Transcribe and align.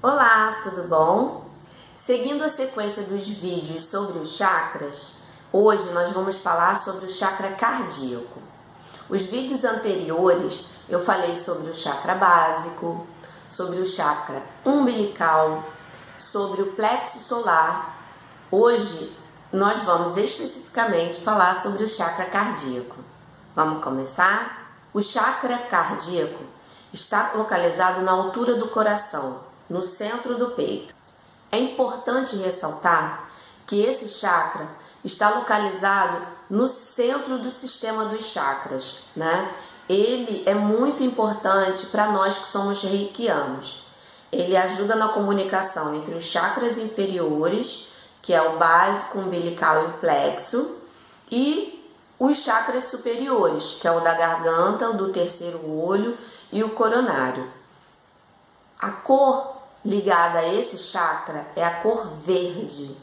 Olá, 0.00 0.60
tudo 0.62 0.84
bom? 0.84 1.50
Seguindo 1.92 2.44
a 2.44 2.48
sequência 2.48 3.02
dos 3.02 3.26
vídeos 3.26 3.86
sobre 3.86 4.20
os 4.20 4.36
chakras, 4.36 5.14
hoje 5.52 5.90
nós 5.90 6.12
vamos 6.12 6.36
falar 6.36 6.78
sobre 6.78 7.06
o 7.06 7.08
chakra 7.08 7.50
cardíaco. 7.56 8.40
Os 9.10 9.22
vídeos 9.22 9.64
anteriores 9.64 10.70
eu 10.88 11.04
falei 11.04 11.36
sobre 11.36 11.68
o 11.68 11.74
chakra 11.74 12.14
básico, 12.14 13.08
sobre 13.50 13.80
o 13.80 13.84
chakra 13.84 14.40
umbilical, 14.64 15.64
sobre 16.16 16.62
o 16.62 16.72
plexo 16.74 17.18
solar. 17.18 17.98
Hoje 18.52 19.12
nós 19.52 19.82
vamos 19.82 20.16
especificamente 20.16 21.20
falar 21.22 21.60
sobre 21.60 21.82
o 21.82 21.88
chakra 21.88 22.26
cardíaco. 22.26 22.94
Vamos 23.52 23.82
começar? 23.82 24.76
O 24.94 25.02
chakra 25.02 25.58
cardíaco 25.58 26.44
está 26.92 27.32
localizado 27.34 28.00
na 28.02 28.12
altura 28.12 28.54
do 28.54 28.68
coração, 28.68 29.47
no 29.68 29.82
centro 29.82 30.36
do 30.36 30.52
peito. 30.52 30.94
É 31.50 31.58
importante 31.58 32.36
ressaltar 32.36 33.30
que 33.66 33.80
esse 33.82 34.08
chakra 34.08 34.68
está 35.04 35.30
localizado 35.30 36.26
no 36.50 36.66
centro 36.66 37.38
do 37.38 37.50
sistema 37.50 38.06
dos 38.06 38.24
chakras, 38.24 39.02
né? 39.14 39.54
Ele 39.88 40.42
é 40.46 40.54
muito 40.54 41.02
importante 41.02 41.86
para 41.86 42.10
nós 42.10 42.38
que 42.38 42.48
somos 42.48 42.82
reikianos. 42.82 43.86
Ele 44.30 44.56
ajuda 44.56 44.94
na 44.94 45.08
comunicação 45.08 45.94
entre 45.94 46.14
os 46.14 46.24
chakras 46.24 46.76
inferiores, 46.76 47.88
que 48.20 48.34
é 48.34 48.42
o 48.42 48.58
básico, 48.58 49.18
umbilical 49.18 49.84
e 49.84 49.86
o 49.86 49.92
plexo, 49.94 50.76
e 51.30 51.78
os 52.18 52.38
chakras 52.38 52.84
superiores, 52.84 53.78
que 53.80 53.88
é 53.88 53.92
o 53.92 54.00
da 54.00 54.12
garganta, 54.12 54.90
o 54.90 54.96
do 54.96 55.12
terceiro 55.12 55.70
olho 55.70 56.18
e 56.52 56.62
o 56.62 56.70
coronário. 56.70 57.50
A 58.78 58.90
cor 58.90 59.57
ligada 59.88 60.40
a 60.40 60.54
esse 60.54 60.76
chakra 60.76 61.46
é 61.56 61.64
a 61.64 61.80
cor 61.80 62.08
verde. 62.22 62.94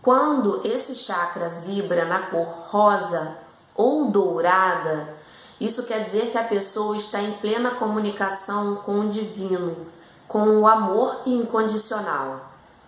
Quando 0.00 0.60
esse 0.64 0.94
chakra 0.94 1.48
vibra 1.66 2.04
na 2.04 2.20
cor 2.20 2.46
rosa 2.68 3.36
ou 3.74 4.08
dourada, 4.08 5.12
isso 5.60 5.82
quer 5.82 6.04
dizer 6.04 6.30
que 6.30 6.38
a 6.38 6.44
pessoa 6.44 6.96
está 6.96 7.20
em 7.20 7.32
plena 7.32 7.72
comunicação 7.72 8.76
com 8.76 9.00
o 9.00 9.08
divino, 9.08 9.88
com 10.28 10.60
o 10.60 10.68
amor 10.68 11.22
incondicional. 11.26 12.40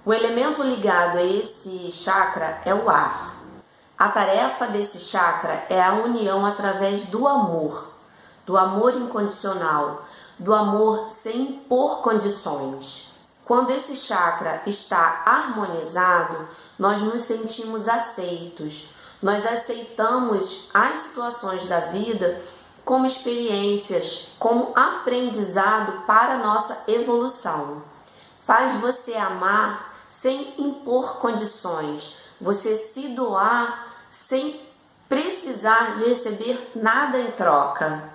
O 0.07 0.15
elemento 0.15 0.63
ligado 0.63 1.19
a 1.19 1.25
esse 1.25 1.91
chakra 1.91 2.61
é 2.65 2.73
o 2.73 2.89
ar. 2.89 3.35
A 3.99 4.11
tarefa 4.11 4.69
desse 4.69 5.01
chakra 5.01 5.67
é 5.69 5.83
a 5.83 5.95
união 5.95 6.47
através 6.47 7.03
do 7.07 7.27
amor, 7.27 7.89
do 8.47 8.57
amor 8.57 8.95
incondicional, 8.95 10.05
do 10.39 10.55
amor 10.55 11.09
sem 11.11 11.41
impor 11.41 11.99
condições. 11.99 13.08
Quando 13.49 13.71
esse 13.71 13.97
chakra 13.97 14.61
está 14.67 15.23
harmonizado, 15.25 16.47
nós 16.79 17.01
nos 17.01 17.23
sentimos 17.23 17.89
aceitos. 17.89 18.91
Nós 19.23 19.47
aceitamos 19.47 20.69
as 20.75 21.05
situações 21.05 21.67
da 21.67 21.81
vida 21.81 22.43
como 22.85 23.07
experiências, 23.07 24.29
como 24.39 24.73
aprendizado 24.77 26.05
para 26.07 26.37
nossa 26.37 26.85
evolução. 26.87 27.83
Faz 28.45 28.79
você 28.83 29.15
amar 29.15 29.95
sem 30.11 30.53
impor 30.59 31.17
condições, 31.17 32.19
você 32.39 32.77
se 32.77 33.09
doar 33.09 33.95
sem 34.11 34.61
precisar 35.09 35.97
de 35.97 36.05
receber 36.05 36.73
nada 36.75 37.19
em 37.19 37.31
troca. 37.31 38.11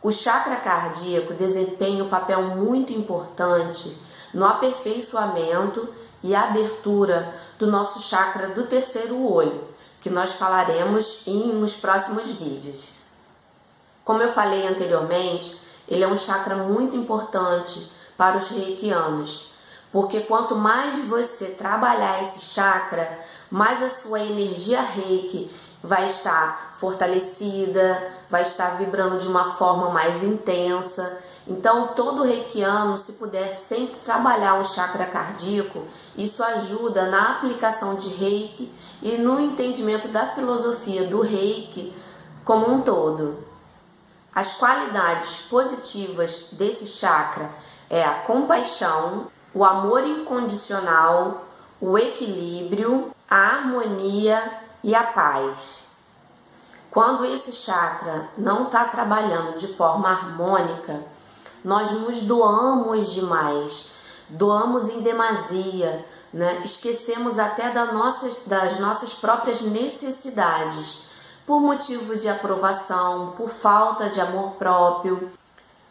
O 0.00 0.12
chakra 0.12 0.54
cardíaco 0.54 1.34
desempenha 1.34 2.04
um 2.04 2.08
papel 2.08 2.42
muito 2.42 2.92
importante 2.92 4.00
no 4.32 4.44
aperfeiçoamento 4.46 5.88
e 6.22 6.34
abertura 6.34 7.34
do 7.58 7.66
nosso 7.66 8.00
chakra 8.00 8.48
do 8.48 8.64
terceiro 8.64 9.30
olho, 9.30 9.64
que 10.00 10.10
nós 10.10 10.32
falaremos 10.32 11.22
em, 11.26 11.52
nos 11.52 11.74
próximos 11.74 12.26
vídeos. 12.28 12.90
Como 14.04 14.22
eu 14.22 14.32
falei 14.32 14.66
anteriormente, 14.66 15.60
ele 15.88 16.04
é 16.04 16.08
um 16.08 16.16
chakra 16.16 16.56
muito 16.56 16.96
importante 16.96 17.90
para 18.16 18.36
os 18.36 18.48
reikianos, 18.50 19.52
porque 19.92 20.20
quanto 20.20 20.56
mais 20.56 21.04
você 21.06 21.46
trabalhar 21.46 22.22
esse 22.22 22.40
chakra, 22.40 23.20
mais 23.50 23.82
a 23.82 23.90
sua 23.90 24.20
energia 24.20 24.80
reiki 24.80 25.50
vai 25.82 26.06
estar 26.06 26.76
fortalecida, 26.78 28.10
vai 28.30 28.42
estar 28.42 28.78
vibrando 28.78 29.18
de 29.18 29.28
uma 29.28 29.54
forma 29.56 29.90
mais 29.90 30.22
intensa. 30.22 31.20
Então, 31.46 31.88
todo 31.88 32.22
reikiano, 32.22 32.96
se 32.96 33.12
puder 33.14 33.54
sempre 33.54 33.96
trabalhar 34.04 34.60
o 34.60 34.64
chakra 34.64 35.06
cardíaco, 35.06 35.84
isso 36.16 36.42
ajuda 36.42 37.06
na 37.06 37.32
aplicação 37.32 37.96
de 37.96 38.08
reiki 38.08 38.72
e 39.02 39.16
no 39.18 39.40
entendimento 39.40 40.06
da 40.06 40.26
filosofia 40.28 41.08
do 41.08 41.20
reiki 41.20 41.92
como 42.44 42.70
um 42.70 42.82
todo. 42.82 43.38
As 44.34 44.54
qualidades 44.54 45.42
positivas 45.42 46.48
desse 46.52 46.86
chakra 46.86 47.50
é 47.90 48.04
a 48.04 48.20
compaixão, 48.20 49.26
o 49.52 49.64
amor 49.64 50.06
incondicional, 50.06 51.44
o 51.80 51.98
equilíbrio, 51.98 53.10
a 53.28 53.36
harmonia 53.36 54.60
e 54.82 54.94
a 54.94 55.02
paz. 55.02 55.86
Quando 56.90 57.24
esse 57.24 57.52
chakra 57.52 58.28
não 58.38 58.64
está 58.64 58.84
trabalhando 58.84 59.58
de 59.58 59.68
forma 59.74 60.08
harmônica, 60.08 61.02
nós 61.64 61.90
nos 61.92 62.22
doamos 62.22 63.12
demais, 63.12 63.90
doamos 64.28 64.88
em 64.88 65.00
demasia, 65.00 66.04
né? 66.32 66.62
esquecemos 66.64 67.38
até 67.38 67.70
das 67.70 67.92
nossas, 67.92 68.38
das 68.46 68.80
nossas 68.80 69.12
próprias 69.12 69.60
necessidades, 69.60 71.04
por 71.46 71.60
motivo 71.60 72.16
de 72.16 72.28
aprovação, 72.28 73.34
por 73.36 73.50
falta 73.50 74.08
de 74.08 74.20
amor 74.20 74.52
próprio. 74.52 75.30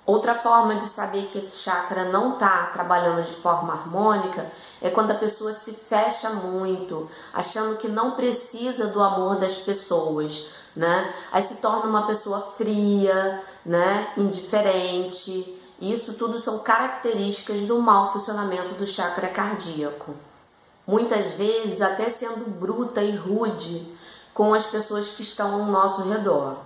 Outra 0.06 0.34
forma 0.34 0.76
de 0.76 0.86
saber 0.86 1.28
que 1.28 1.38
esse 1.38 1.60
chakra 1.60 2.06
não 2.06 2.34
está 2.34 2.72
trabalhando 2.74 3.24
de 3.24 3.36
forma 3.36 3.74
harmônica 3.74 4.52
é 4.82 4.90
quando 4.90 5.12
a 5.12 5.16
pessoa 5.16 5.54
se 5.54 5.74
fecha 5.74 6.32
muito, 6.32 7.08
achando 7.32 7.78
que 7.78 7.88
não 7.88 8.12
precisa 8.12 8.88
do 8.88 9.02
amor 9.02 9.36
das 9.36 9.58
pessoas, 9.58 10.50
né? 10.76 11.14
Aí 11.32 11.44
se 11.44 11.56
torna 11.58 11.86
uma 11.86 12.08
pessoa 12.08 12.54
fria, 12.58 13.44
né? 13.64 14.12
Indiferente. 14.18 15.61
Isso 15.82 16.14
tudo 16.14 16.38
são 16.38 16.60
características 16.60 17.62
do 17.62 17.80
mau 17.82 18.14
funcionamento 18.14 18.76
do 18.76 18.86
chakra 18.86 19.28
cardíaco. 19.28 20.14
Muitas 20.86 21.32
vezes 21.34 21.82
até 21.82 22.12
sendo 22.12 22.48
bruta 22.48 23.02
e 23.02 23.16
rude 23.16 23.92
com 24.32 24.54
as 24.54 24.68
pessoas 24.68 25.10
que 25.10 25.24
estão 25.24 25.56
ao 25.56 25.66
nosso 25.66 26.04
redor. 26.04 26.58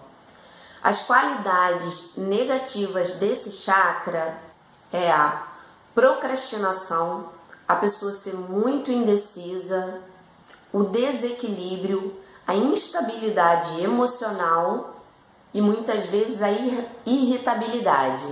As 0.84 1.02
qualidades 1.04 2.12
negativas 2.18 3.14
desse 3.14 3.52
chakra 3.52 4.38
é 4.92 5.10
a 5.10 5.48
procrastinação, 5.94 7.30
a 7.66 7.76
pessoa 7.76 8.12
ser 8.12 8.36
muito 8.36 8.92
indecisa, 8.92 10.02
o 10.74 10.84
desequilíbrio, 10.84 12.14
a 12.46 12.54
instabilidade 12.54 13.82
emocional 13.82 15.02
e 15.54 15.62
muitas 15.62 16.06
vezes 16.08 16.42
a 16.42 16.50
irritabilidade. 17.06 18.28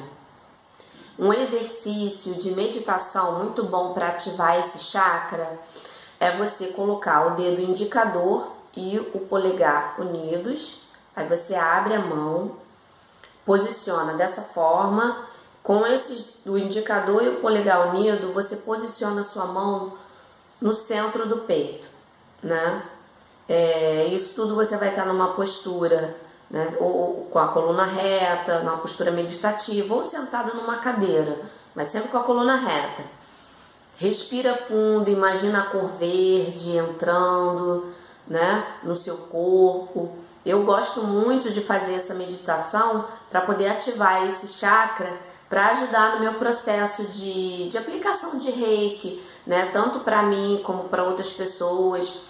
Um 1.18 1.32
exercício 1.32 2.34
de 2.36 2.52
meditação 2.52 3.40
muito 3.40 3.64
bom 3.64 3.94
para 3.94 4.10
ativar 4.10 4.60
esse 4.60 4.80
chakra 4.80 5.60
é 6.20 6.36
você 6.38 6.68
colocar 6.68 7.28
o 7.28 7.36
dedo 7.36 7.62
indicador 7.62 8.48
e 8.76 8.98
o 9.14 9.20
polegar 9.20 9.96
unidos 10.00 10.84
Aí 11.16 11.28
você 11.28 11.54
abre 11.54 11.94
a 11.94 12.00
mão, 12.00 12.54
posiciona 13.46 14.14
dessa 14.14 14.42
forma, 14.42 15.28
com 15.62 15.86
esses, 15.86 16.36
o 16.46 16.58
indicador 16.58 17.24
e 17.24 17.30
o 17.30 17.40
polegar 17.40 17.90
unido, 17.90 18.34
você 18.34 18.56
posiciona 18.56 19.22
a 19.22 19.24
sua 19.24 19.46
mão 19.46 19.94
no 20.60 20.74
centro 20.74 21.28
do 21.28 21.40
peito, 21.40 21.88
né? 22.42 22.84
É, 23.48 24.06
isso 24.08 24.34
tudo 24.34 24.56
você 24.56 24.76
vai 24.76 24.90
estar 24.90 25.06
numa 25.06 25.34
postura, 25.34 26.16
né? 26.54 26.72
Ou, 26.80 27.28
com 27.32 27.40
a 27.40 27.48
coluna 27.48 27.84
reta, 27.84 28.60
numa 28.60 28.78
postura 28.78 29.10
meditativa, 29.10 29.96
ou 29.96 30.04
sentada 30.04 30.54
numa 30.54 30.78
cadeira, 30.78 31.42
mas 31.74 31.88
sempre 31.88 32.10
com 32.10 32.18
a 32.20 32.24
coluna 32.24 32.56
reta. 32.56 33.04
Respira 33.98 34.56
fundo, 34.56 35.10
imagina 35.10 35.62
a 35.62 35.66
cor 35.66 35.90
verde 35.98 36.78
entrando, 36.78 37.92
né, 38.28 38.66
no 38.84 38.96
seu 38.96 39.18
corpo. 39.18 40.16
Eu 40.46 40.64
gosto 40.64 41.02
muito 41.02 41.50
de 41.50 41.62
fazer 41.62 41.96
essa 41.96 42.14
meditação 42.14 43.06
para 43.32 43.42
poder 43.42 43.70
ativar 43.70 44.28
esse 44.28 44.48
chakra 44.48 45.12
para 45.50 45.68
ajudar 45.70 46.16
no 46.16 46.20
meu 46.20 46.34
processo 46.36 47.04
de, 47.06 47.70
de 47.70 47.78
aplicação 47.78 48.38
de 48.38 48.50
reiki, 48.50 49.24
né? 49.46 49.70
Tanto 49.72 50.00
para 50.00 50.24
mim 50.24 50.62
como 50.64 50.86
para 50.86 51.04
outras 51.04 51.30
pessoas. 51.30 52.22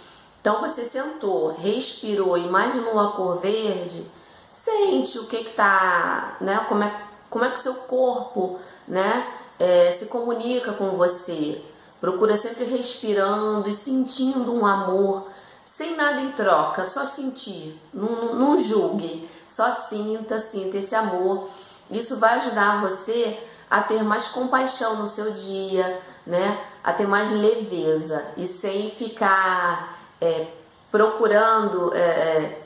Então 0.43 0.59
você 0.59 0.83
sentou, 0.83 1.53
respirou, 1.53 2.37
imaginou 2.37 2.99
a 2.99 3.13
cor 3.13 3.39
verde, 3.39 4.05
sente 4.51 5.17
o 5.17 5.25
que 5.25 5.45
que 5.45 5.53
tá, 5.53 6.35
né? 6.41 6.65
Como 6.67 6.83
é, 6.83 7.01
como 7.29 7.45
é 7.45 7.49
que 7.49 7.63
seu 7.63 7.73
corpo, 7.73 8.59
né? 8.87 9.25
é, 9.59 9.91
se 9.91 10.05
comunica 10.07 10.73
com 10.73 10.91
você. 10.91 11.61
Procura 12.01 12.35
sempre 12.35 12.65
respirando 12.65 13.69
e 13.69 13.73
sentindo 13.73 14.53
um 14.53 14.65
amor, 14.65 15.29
sem 15.63 15.95
nada 15.95 16.19
em 16.19 16.33
troca, 16.33 16.85
só 16.85 17.05
sentir. 17.05 17.79
Não, 17.93 18.35
não 18.35 18.57
julgue, 18.57 19.29
só 19.47 19.73
sinta, 19.73 20.39
sinta 20.39 20.77
esse 20.77 20.93
amor. 20.93 21.49
Isso 21.89 22.17
vai 22.17 22.35
ajudar 22.35 22.81
você 22.81 23.39
a 23.69 23.81
ter 23.81 24.03
mais 24.03 24.27
compaixão 24.27 24.97
no 24.97 25.07
seu 25.07 25.31
dia, 25.31 26.01
né? 26.27 26.61
A 26.83 26.91
ter 26.91 27.07
mais 27.07 27.31
leveza 27.31 28.25
e 28.35 28.45
sem 28.45 28.91
ficar 28.91 29.92
é, 30.23 30.47
procurando 30.91 31.93
é, 31.93 31.99
é 31.99 32.61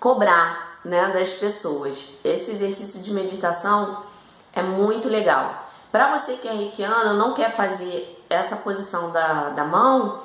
cobrar 0.00 0.80
né, 0.84 1.10
das 1.12 1.30
pessoas. 1.32 2.14
Esse 2.24 2.52
exercício 2.52 3.00
de 3.00 3.12
meditação 3.12 4.02
é 4.52 4.62
muito 4.62 5.08
legal. 5.08 5.68
Para 5.90 6.16
você 6.16 6.34
que 6.34 6.48
é 6.48 6.52
reikiano, 6.52 7.14
não 7.14 7.34
quer 7.34 7.54
fazer 7.54 8.24
essa 8.28 8.56
posição 8.56 9.10
da, 9.10 9.50
da 9.50 9.64
mão, 9.64 10.22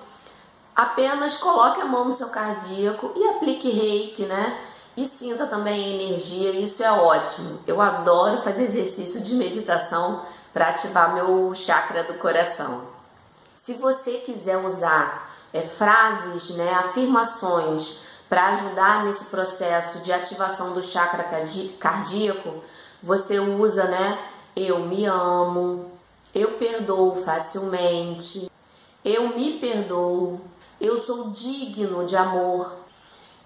apenas 0.76 1.38
coloque 1.38 1.82
a 1.82 1.86
mão 1.86 2.06
no 2.06 2.14
seu 2.14 2.30
cardíaco 2.30 3.12
e 3.16 3.24
aplique 3.30 3.70
reiki, 3.70 4.26
né? 4.26 4.60
E 4.96 5.06
sinta 5.06 5.48
também 5.48 5.84
a 5.84 6.04
energia, 6.04 6.52
isso 6.52 6.84
é 6.84 6.92
ótimo. 6.92 7.60
Eu 7.66 7.82
adoro 7.82 8.42
fazer 8.44 8.64
exercício 8.64 9.22
de 9.22 9.34
meditação 9.34 10.22
para 10.54 10.70
ativar 10.70 11.14
meu 11.16 11.54
chakra 11.56 12.04
do 12.04 12.14
coração. 12.16 12.84
Se 13.56 13.74
você 13.74 14.18
quiser 14.18 14.58
usar 14.58 15.33
é, 15.54 15.62
frases, 15.62 16.50
né, 16.52 16.74
afirmações 16.74 18.00
para 18.28 18.54
ajudar 18.54 19.06
nesse 19.06 19.26
processo 19.26 20.00
de 20.00 20.12
ativação 20.12 20.74
do 20.74 20.82
chakra 20.82 21.24
cardíaco, 21.80 22.64
você 23.02 23.40
usa, 23.40 23.84
né, 23.84 24.18
eu 24.56 24.80
me 24.80 25.06
amo, 25.06 25.92
eu 26.34 26.54
perdoo 26.54 27.24
facilmente, 27.24 28.52
eu 29.06 29.36
me 29.36 29.60
perdoo, 29.60 30.42
eu 30.82 31.00
sou 31.00 31.30
digno 31.30 32.04
de 32.06 32.18
amor, 32.18 32.72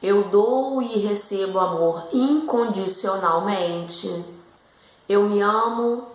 eu 0.02 0.30
dou 0.30 0.82
e 0.82 0.98
recebo 1.00 1.60
amor 1.60 2.08
incondicionalmente, 2.14 4.24
eu 5.10 5.24
me 5.24 5.42
amo, 5.42 6.08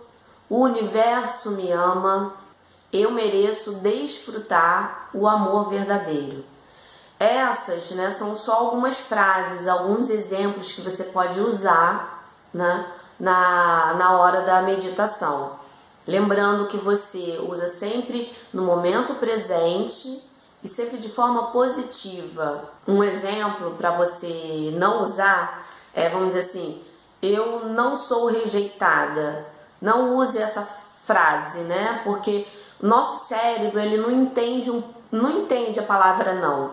o 0.49 0.61
universo 0.61 1.51
me 1.51 1.71
ama, 1.71 2.33
eu 2.93 3.11
mereço 3.11 3.73
desfrutar 3.73 5.09
o 5.13 5.27
amor 5.27 5.69
verdadeiro. 5.69 6.45
Essas 7.19 7.91
né, 7.91 8.11
são 8.11 8.37
só 8.37 8.53
algumas 8.53 8.99
frases, 8.99 9.67
alguns 9.67 10.09
exemplos 10.09 10.71
que 10.71 10.81
você 10.81 11.03
pode 11.03 11.39
usar 11.39 12.31
né, 12.53 12.85
na, 13.19 13.95
na 13.95 14.17
hora 14.17 14.41
da 14.41 14.61
meditação. 14.61 15.59
Lembrando 16.05 16.67
que 16.67 16.77
você 16.77 17.39
usa 17.41 17.67
sempre 17.67 18.31
no 18.53 18.61
momento 18.61 19.15
presente 19.15 20.21
e 20.63 20.67
sempre 20.67 20.97
de 20.97 21.09
forma 21.09 21.47
positiva. 21.47 22.69
Um 22.87 23.03
exemplo 23.03 23.71
para 23.71 23.91
você 23.91 24.73
não 24.77 25.01
usar 25.01 25.63
é, 25.93 26.09
vamos 26.09 26.29
dizer 26.29 26.41
assim, 26.41 26.81
eu 27.21 27.69
não 27.69 27.97
sou 27.97 28.25
rejeitada. 28.25 29.45
Não 29.79 30.15
use 30.15 30.37
essa 30.37 30.67
frase, 31.05 31.59
né? 31.59 32.01
Porque 32.03 32.47
nosso 32.87 33.29
cérebro 33.29 33.79
ele 33.79 33.95
não 33.95 34.11
entende, 34.11 34.69
um, 34.69 34.83
não 35.09 35.31
entende 35.31 35.79
a 35.79 35.83
palavra 35.83 36.33
não. 36.33 36.71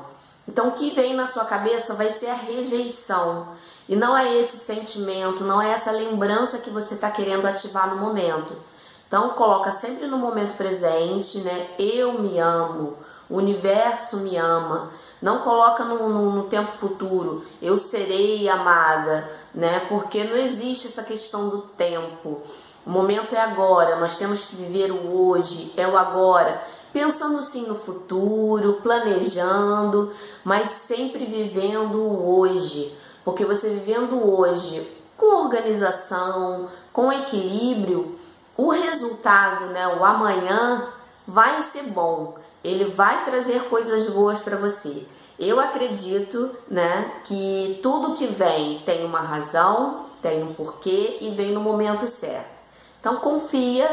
Então 0.49 0.69
o 0.69 0.73
que 0.73 0.91
vem 0.91 1.15
na 1.15 1.29
sua 1.29 1.45
cabeça 1.45 1.95
vai 1.95 2.11
ser 2.11 2.27
a 2.27 2.35
rejeição. 2.35 3.47
E 3.89 3.95
não 3.95 4.19
é 4.19 4.37
esse 4.37 4.57
sentimento, 4.57 5.45
não 5.45 5.63
é 5.63 5.71
essa 5.71 5.93
lembrança 5.93 6.59
que 6.59 6.69
você 6.69 6.95
está 6.95 7.13
querendo 7.13 7.47
ativar 7.47 7.95
no 7.95 8.01
momento. 8.01 8.57
Então 9.07 9.31
coloca 9.31 9.71
sempre 9.71 10.09
no 10.09 10.19
momento 10.19 10.57
presente, 10.57 11.39
né? 11.39 11.69
Eu 11.79 12.21
me 12.21 12.41
amo, 12.41 12.97
o 13.29 13.37
universo 13.37 14.17
me 14.17 14.37
ama. 14.37 14.91
Não 15.23 15.41
coloca 15.43 15.85
no, 15.85 16.09
no, 16.09 16.33
no 16.33 16.43
tempo 16.45 16.73
futuro, 16.73 17.45
eu 17.63 17.79
serei 17.79 18.49
amada, 18.49 19.31
né? 19.55 19.87
Porque 19.89 20.25
não 20.25 20.37
existe 20.37 20.89
essa 20.89 21.05
questão 21.05 21.49
do 21.49 21.63
tempo. 21.63 22.43
O 22.87 22.91
momento 22.91 23.35
é 23.35 23.41
agora, 23.41 23.97
nós 23.97 24.17
temos 24.17 24.47
que 24.47 24.57
viver 24.57 24.91
o 24.91 25.29
hoje, 25.29 25.73
é 25.77 25.87
o 25.87 25.97
agora 25.97 26.61
pensando 26.93 27.43
sim 27.43 27.67
no 27.67 27.77
futuro, 27.77 28.81
planejando, 28.83 30.13
mas 30.45 30.71
sempre 30.71 31.25
vivendo 31.25 31.97
o 31.97 32.39
hoje. 32.39 32.97
Porque 33.25 33.45
você 33.45 33.69
vivendo 33.71 34.17
hoje 34.29 34.87
com 35.17 35.45
organização, 35.45 36.69
com 36.93 37.13
equilíbrio, 37.13 38.19
o 38.57 38.71
resultado, 38.71 39.67
né, 39.67 39.87
o 39.89 40.05
amanhã 40.05 40.89
vai 41.27 41.63
ser 41.65 41.85
bom. 41.85 42.37
Ele 42.63 42.87
vai 42.87 43.25
trazer 43.25 43.65
coisas 43.65 44.09
boas 44.09 44.39
para 44.39 44.57
você. 44.57 45.07
Eu 45.39 45.59
acredito, 45.59 46.51
né, 46.69 47.13
que 47.25 47.79
tudo 47.83 48.15
que 48.15 48.27
vem 48.27 48.81
tem 48.81 49.05
uma 49.05 49.21
razão, 49.21 50.07
tem 50.21 50.43
um 50.43 50.53
porquê 50.53 51.19
e 51.21 51.31
vem 51.31 51.53
no 51.53 51.61
momento 51.61 52.07
certo. 52.07 52.60
Então 53.01 53.17
confia, 53.17 53.91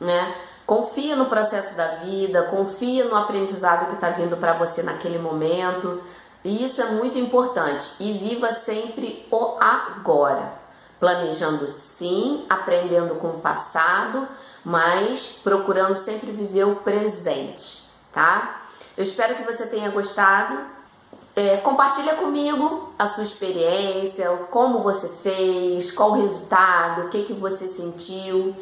né? 0.00 0.34
Confia 0.66 1.14
no 1.16 1.26
processo 1.26 1.76
da 1.76 1.86
vida, 1.96 2.44
confia 2.44 3.04
no 3.04 3.16
aprendizado 3.16 3.88
que 3.88 3.94
está 3.94 4.10
vindo 4.10 4.36
para 4.36 4.54
você 4.54 4.82
naquele 4.82 5.18
momento. 5.18 6.02
E 6.42 6.64
isso 6.64 6.80
é 6.80 6.86
muito 6.86 7.18
importante. 7.18 7.90
E 8.00 8.12
viva 8.16 8.52
sempre 8.52 9.26
o 9.30 9.56
agora. 9.60 10.54
Planejando 10.98 11.66
sim, 11.68 12.46
aprendendo 12.48 13.16
com 13.16 13.28
o 13.28 13.40
passado, 13.40 14.28
mas 14.64 15.40
procurando 15.42 15.94
sempre 15.96 16.30
viver 16.30 16.64
o 16.64 16.76
presente, 16.76 17.88
tá? 18.12 18.62
Eu 18.96 19.02
espero 19.02 19.36
que 19.36 19.42
você 19.42 19.66
tenha 19.66 19.90
gostado. 19.90 20.58
É, 21.34 21.56
compartilha 21.58 22.14
comigo 22.16 22.92
a 22.98 23.06
sua 23.06 23.24
experiência, 23.24 24.28
como 24.50 24.80
você 24.80 25.08
fez, 25.22 25.92
qual 25.92 26.10
o 26.10 26.22
resultado, 26.22 27.02
o 27.02 27.08
que, 27.08 27.24
que 27.24 27.32
você 27.32 27.68
sentiu. 27.68 28.54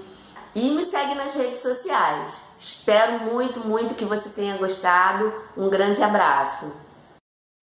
E 0.54 0.70
me 0.70 0.84
segue 0.84 1.14
nas 1.14 1.34
redes 1.34 1.60
sociais. 1.60 2.32
Espero 2.58 3.20
muito, 3.32 3.60
muito 3.60 3.94
que 3.94 4.04
você 4.04 4.28
tenha 4.30 4.56
gostado. 4.56 5.32
Um 5.56 5.68
grande 5.68 6.02
abraço. 6.02 6.70